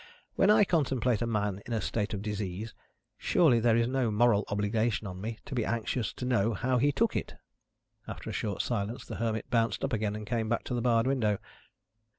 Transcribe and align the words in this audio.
When 0.35 0.49
I 0.49 0.63
contemplate 0.63 1.21
a 1.21 1.27
man 1.27 1.61
in 1.67 1.73
a 1.73 1.79
state 1.79 2.15
of 2.15 2.23
disease, 2.23 2.73
surely 3.19 3.59
there 3.59 3.75
is 3.77 3.87
no 3.87 4.09
moral 4.09 4.45
obligation 4.47 5.05
on 5.05 5.21
me 5.21 5.37
to 5.45 5.53
be 5.53 5.63
anxious 5.63 6.11
to 6.13 6.25
know 6.25 6.55
how 6.55 6.79
he 6.79 6.91
took 6.91 7.15
it." 7.15 7.35
After 8.07 8.27
a 8.27 8.33
short 8.33 8.63
silence, 8.63 9.05
the 9.05 9.17
Hermit 9.17 9.51
bounced 9.51 9.83
up 9.83 9.93
again, 9.93 10.15
and 10.15 10.25
came 10.25 10.49
back 10.49 10.63
to 10.63 10.73
the 10.73 10.81
barred 10.81 11.05
window. 11.05 11.37